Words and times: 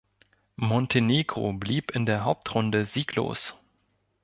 Montenegro 0.55 1.53
blieb 1.53 1.91
in 1.91 2.07
der 2.07 2.23
Hauptrunde 2.25 2.87
sieglos. 2.87 3.53